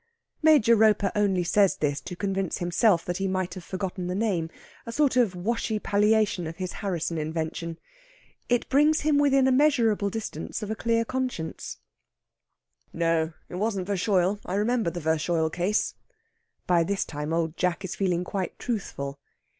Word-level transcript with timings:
Major 0.41 0.75
Roper 0.75 1.11
only 1.15 1.43
says 1.43 1.75
this 1.77 2.01
to 2.01 2.15
convince 2.15 2.57
himself 2.57 3.05
that 3.05 3.17
he 3.17 3.27
might 3.27 3.53
have 3.53 3.63
forgotten 3.63 4.07
the 4.07 4.15
name 4.15 4.49
a 4.87 4.91
sort 4.91 5.15
of 5.15 5.35
washy 5.35 5.77
palliation 5.77 6.47
of 6.47 6.55
his 6.55 6.73
Harrisson 6.81 7.19
invention. 7.19 7.77
It 8.49 8.67
brings 8.67 9.01
him 9.01 9.19
within 9.19 9.47
a 9.47 9.51
measurable 9.51 10.09
distance 10.09 10.63
of 10.63 10.71
a 10.71 10.75
clear 10.75 11.05
conscience. 11.05 11.77
"No, 12.91 13.33
it 13.47 13.57
wasn't 13.57 13.85
Verschoyle. 13.85 14.39
I 14.43 14.55
remember 14.55 14.89
the 14.89 15.01
Verschoyle 15.01 15.51
case." 15.51 15.93
By 16.65 16.83
this 16.83 17.05
time 17.05 17.31
Old 17.31 17.55
Jack 17.55 17.85
is 17.85 17.95
feeling 17.95 18.23
quite 18.23 18.57
truthful. 18.57 19.19